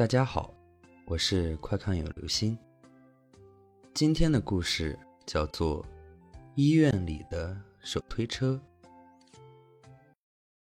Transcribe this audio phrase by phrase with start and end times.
[0.00, 0.54] 大家好，
[1.04, 2.56] 我是快看有流星。
[3.92, 5.84] 今天的故事叫做
[6.54, 8.58] 《医院里的手推车》。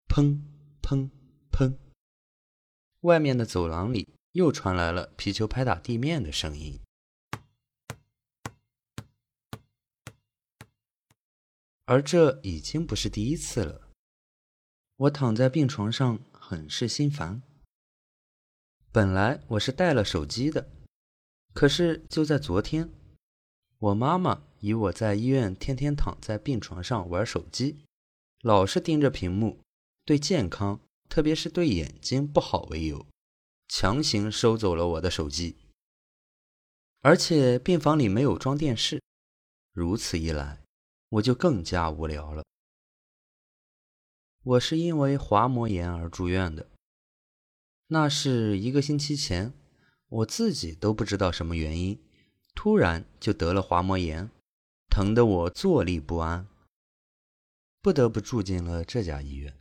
[0.07, 0.39] 砰
[0.81, 1.09] 砰
[1.51, 1.75] 砰！
[3.01, 6.80] 外面的走廊里又传来了皮球拍打地面的声音，
[11.84, 13.89] 而这已经不是第一次了。
[14.96, 17.41] 我躺在病床上，很是心烦。
[18.98, 20.67] 本来我是带了手机的，
[21.53, 22.90] 可是就在昨天，
[23.77, 27.77] 我妈妈以我在医院天天躺在病床上玩手机，
[28.41, 29.59] 老是盯着屏幕，
[30.04, 33.05] 对健康，特别是对眼睛不好为由，
[33.68, 35.55] 强行收走了我的手机。
[37.02, 38.99] 而且病房里没有装电视，
[39.73, 40.63] 如此一来，
[41.09, 42.43] 我就更加无聊了。
[44.41, 46.68] 我是因为滑膜炎而住院的。
[47.88, 49.54] 那是一个星期前，
[50.09, 52.04] 我自己都不知道什么原因，
[52.54, 54.29] 突然就得了滑膜炎，
[54.90, 56.48] 疼得我坐立不安，
[57.82, 59.57] 不得不住进了这家医院。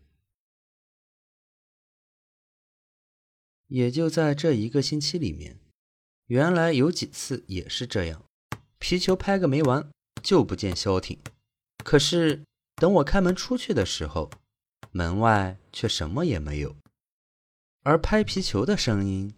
[3.68, 5.60] 也就在这一个星期里面，
[6.26, 8.24] 原来有几次也是这样，
[8.78, 9.88] 皮球拍个没完，
[10.22, 11.20] 就不见消停。
[11.84, 14.30] 可是等我开门出去的时候，
[14.90, 16.74] 门外却什么也没有。
[17.86, 19.32] 而拍皮球的声音，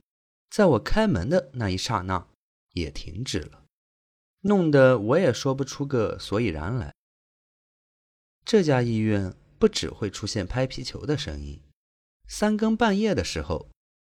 [0.48, 2.26] 在我开门的那一刹那
[2.72, 3.64] 也停止了，
[4.40, 6.94] 弄得我也说不出个所以然来。
[8.46, 11.60] 这家医院不只会出现拍皮球的声音，
[12.26, 13.68] 三更半夜的时候，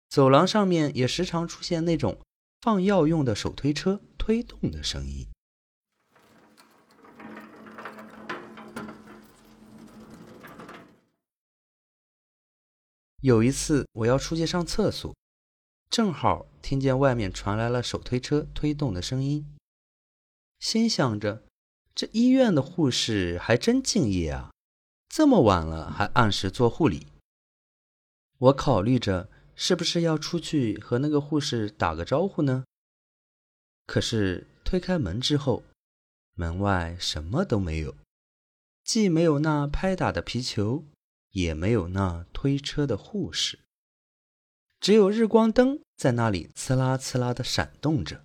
[0.08, 2.20] 走廊上面也时常出现那种
[2.60, 5.26] 放药用的手推车推动的声音。
[13.22, 15.12] 有一次，我要出去上厕所，
[15.90, 19.44] 正好听见外面传来了手推车推动的声音，
[20.60, 21.42] 心想着
[21.96, 24.52] 这医院的护士还真敬业啊，
[25.08, 27.08] 这么晚了还按时做护理。
[28.38, 32.62] 我考虑着是不是要出去和那个护士打个招呼呢？
[33.84, 35.64] 可是推开门之后，
[36.34, 37.96] 门外什么都没有，
[38.84, 40.84] 既没有那拍打的皮球。
[41.40, 43.60] 也没有那推车的护士，
[44.80, 48.24] 只有日光灯在那里呲啦呲啦的闪动着，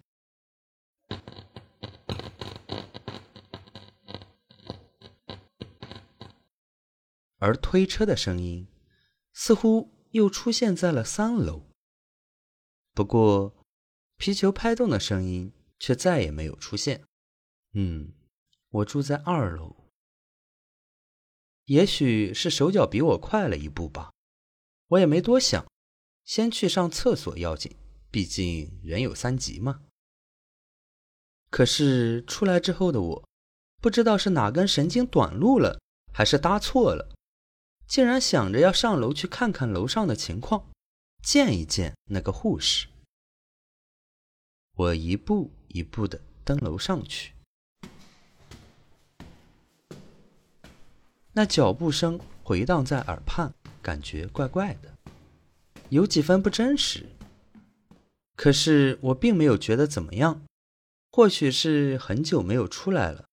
[7.38, 8.68] 而推车的声音
[9.31, 11.69] 似乎又出现在了三楼。
[12.95, 13.63] 不过，
[14.18, 17.03] 皮球拍动的声音却再也没有出现。
[17.74, 18.13] 嗯，
[18.69, 19.82] 我住在二楼。
[21.66, 24.12] 也许是手脚比我快了一步吧，
[24.88, 25.66] 我也没多想，
[26.25, 27.75] 先去上厕所要紧，
[28.12, 29.81] 毕竟人有三急嘛。
[31.50, 33.29] 可是出来之后的我，
[33.81, 35.79] 不知道是哪根神经短路了，
[36.13, 37.16] 还是搭错了，
[37.88, 40.69] 竟然想着要上楼去看看楼上的情况，
[41.22, 42.88] 见一见那个护士。
[44.75, 47.34] 我一步一步的登楼上去。
[51.35, 53.51] 那脚步声回荡在耳畔，
[53.81, 54.94] 感觉怪怪的，
[55.89, 57.09] 有几分不真实。
[58.35, 60.45] 可是我并没有觉得怎么样，
[61.11, 63.25] 或许是很久没有出来了，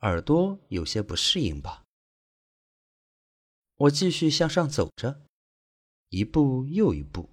[0.00, 1.82] 耳朵有些不适应吧。
[3.76, 5.22] 我继续向上走着，
[6.10, 7.30] 一步又一步，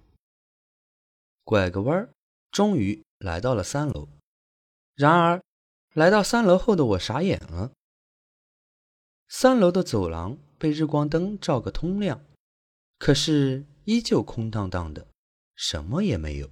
[1.42, 2.08] 拐个弯儿，
[2.50, 4.08] 终于来到了三楼。
[4.94, 5.42] 然而，
[5.92, 7.72] 来到三楼后的我傻眼了。
[9.36, 12.24] 三楼的走廊被日光灯照个通亮，
[13.00, 15.08] 可是依旧空荡荡的，
[15.56, 16.48] 什么也没有，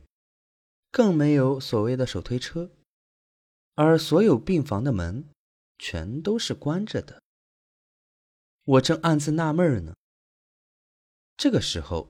[0.91, 2.73] 更没有所谓的手推车，
[3.77, 5.25] 而所有病房的门
[5.79, 7.23] 全都是关着的。
[8.65, 9.95] 我正暗自纳闷呢，
[11.37, 12.09] 这个时候，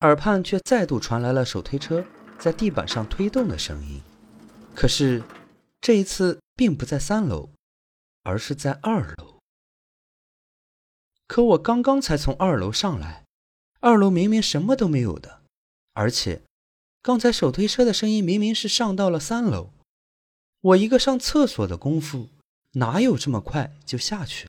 [0.00, 2.02] 耳畔却再度传来了手推车
[2.38, 4.00] 在地板上推动的声音，
[4.74, 5.22] 可是
[5.82, 7.50] 这一次并不在三楼，
[8.22, 9.33] 而是在二楼。
[11.34, 13.24] 可我刚刚才从二楼上来，
[13.80, 15.42] 二楼明明什么都没有的，
[15.92, 16.44] 而且
[17.02, 19.72] 刚才手推车的声音明明是上到了三楼，
[20.60, 22.28] 我一个上厕所的功夫，
[22.74, 24.46] 哪有这么快就下去？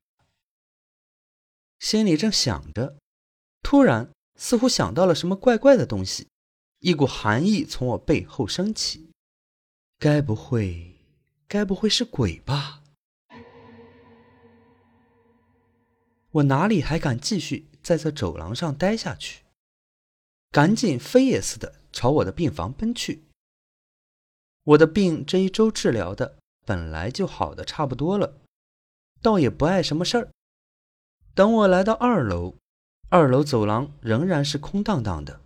[1.79, 2.99] 心里正想着，
[3.63, 6.27] 突然似乎想到了什么怪怪的东西，
[6.81, 9.09] 一股寒意从我背后升起，
[9.97, 10.93] 该不会，
[11.47, 12.83] 该不会是鬼吧？
[16.35, 19.43] 我哪里还敢继续在这走廊上待下去？
[20.51, 23.23] 赶紧飞也似的朝我的病房奔去。
[24.63, 28.41] 我的病这一周治疗的本来就好的差不多了，
[29.21, 30.29] 倒也不碍什么事儿。
[31.33, 32.55] 等我来到二楼，
[33.09, 35.39] 二楼走廊仍然是空荡荡的，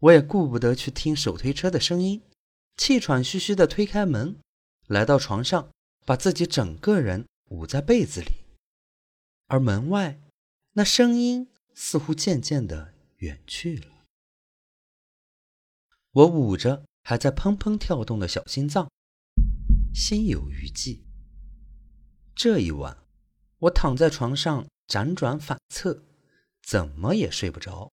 [0.00, 2.20] 我也顾不得去听手推车的声音，
[2.76, 4.36] 气喘吁吁的推开门，
[4.88, 5.70] 来到床上，
[6.04, 8.32] 把自己整个人捂在被子里，
[9.46, 10.18] 而门外
[10.76, 13.86] 那声音似乎渐渐地远去了。
[16.10, 18.90] 我捂着还在砰砰跳动的小心脏，
[19.94, 21.04] 心有余悸。
[22.34, 23.04] 这一晚，
[23.58, 26.02] 我躺在床上辗转反侧，
[26.62, 27.92] 怎么也睡不着。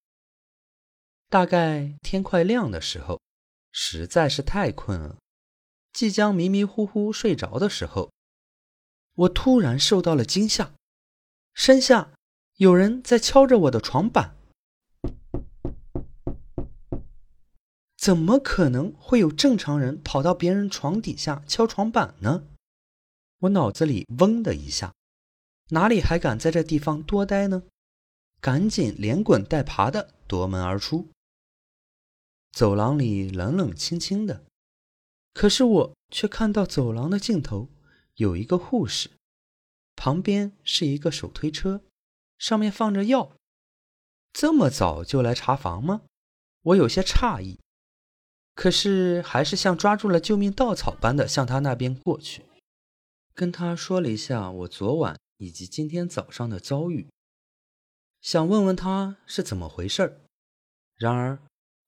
[1.30, 3.22] 大概天快亮的时候，
[3.72, 5.19] 实在是太困了，
[5.94, 8.12] 即将迷迷糊糊睡着的时候，
[9.13, 10.74] 我突然受到了惊吓，
[11.54, 12.13] 身下
[12.61, 14.35] 有人在敲着我的床板。
[17.97, 22.43] 怎么可能会有正常人跑到别人床底下敲床板呢？
[23.39, 24.93] 我脑子里嗡的一下，
[25.69, 27.63] 哪里还敢在这地方多待呢？
[28.39, 31.09] 赶紧连滚带爬的夺门而出。
[32.51, 34.45] 走廊里冷冷清清的，
[35.33, 37.69] 可是我却看到走廊的尽头
[38.17, 39.09] 有一个护士，
[39.95, 41.81] 旁边是一个手推车，
[42.41, 43.33] 上面放着药。
[44.33, 46.01] 这么早就来查房吗？
[46.63, 47.59] 我有些诧异。
[48.55, 52.43] 可是，还是像抓住了救命稻草般的向他那边过去，
[53.35, 57.07] 跟他说了一下我昨晚以及今天早上的遭遇，
[58.21, 60.21] 想问问他是怎么回事儿。
[60.95, 61.37] 然而，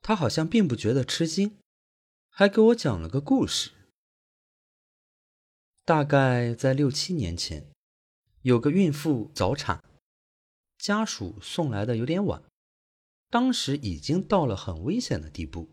[0.04, 1.58] 他好像并不觉得吃惊，
[2.30, 3.72] 还给我讲了个故事。
[5.84, 7.72] 大概在六七年前，
[8.44, 9.84] 有个孕妇早产，
[10.84, 12.44] 家属送来的有点晚，
[13.30, 15.70] 当时已经到了很危险的地步。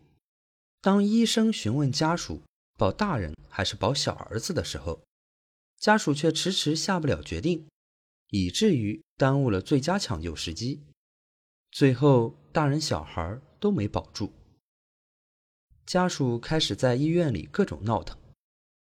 [0.79, 2.41] 当医生询问家属
[2.77, 5.01] 保大人还是保小儿子的时候，
[5.77, 7.67] 家属却迟迟下不了决定，
[8.29, 10.81] 以至于耽误了最佳抢救时机。
[11.71, 14.31] 最后，大人小孩都没保住。
[15.85, 18.17] 家属开始在医院里各种闹腾，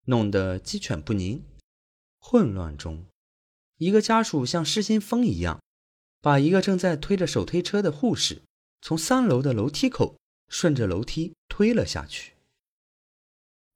[0.06, 1.44] 弄得鸡犬不宁。
[2.20, 3.06] 混乱中，
[3.76, 5.62] 一个家属像失心疯一样，
[6.26, 8.42] 把一个正在推着手推车的护士
[8.82, 10.18] 从三楼的楼梯口。
[10.48, 12.34] 顺着楼梯推了下去，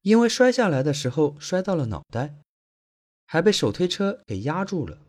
[0.04, 2.36] 因为摔下来的时候摔到了脑袋，
[3.26, 5.02] 还被手推车给压住了。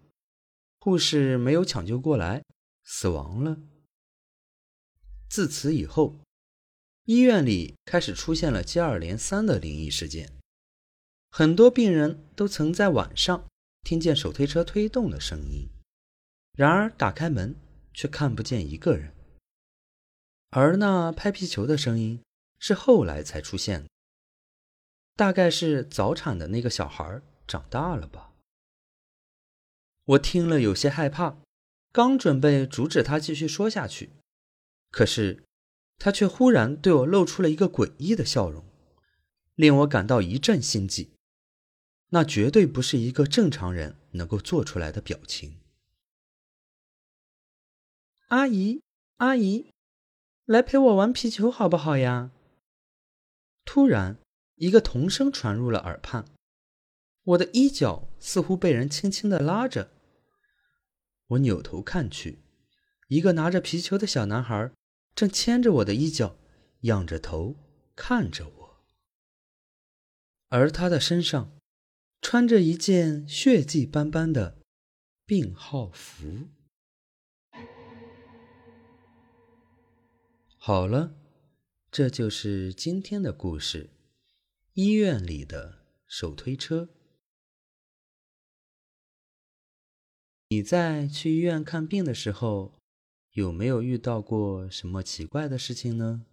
[0.81, 2.43] 护士没有抢救过来，
[2.83, 3.59] 死亡了。
[5.29, 6.17] 自此以后，
[7.05, 10.33] 医院里开始出现了接二连三的灵异事件，
[11.31, 13.47] 很多病人都曾在晚上
[13.83, 15.69] 听见手推车推动的声音，
[16.53, 17.55] 然而打开门
[17.95, 19.15] 却看不见一个人。
[20.51, 22.23] 而那拍皮球的声音
[22.59, 23.89] 是后来才出现的，
[25.15, 28.33] 大概是早产的那个小孩长大了吧。
[30.05, 31.37] 我听了有些害怕，
[31.93, 34.11] 刚准备阻止他继续说下去，
[34.91, 35.45] 可是
[35.99, 38.65] 他却忽然对我露出了一个诡异的笑容，
[39.55, 41.11] 令我感到一阵心悸。
[42.09, 45.60] 那绝对不是一个正常人能够做出来的表情。
[48.31, 48.85] 阿姨，
[49.17, 49.73] 阿姨。
[50.45, 52.31] 来陪我玩皮球好不好呀？
[53.65, 54.19] 突然，
[54.55, 56.25] 一个童声传入了耳畔，
[57.25, 59.91] 我的衣角似乎被人轻轻的拉着。
[61.27, 62.39] 我扭头看去，
[63.09, 64.71] 一个拿着皮球的小男孩
[65.17, 66.37] 正牵着我的衣角，
[66.83, 67.57] 仰着头
[67.97, 68.85] 看着我，
[70.51, 71.59] 而他的身上
[72.23, 74.59] 穿着一件血迹斑斑的
[75.27, 76.47] 病号服。
[80.63, 81.15] 好了，
[81.91, 83.89] 这就是今天的故事。
[84.75, 86.91] 医院里的手推车。
[90.49, 92.75] 你在去医院看病的时候，
[93.33, 96.27] 有没有遇到过什么奇怪的事情呢？